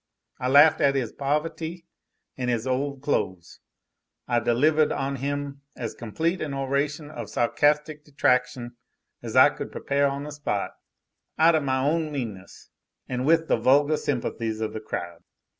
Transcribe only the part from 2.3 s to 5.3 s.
an' 'is ole clo'es. I delivahed on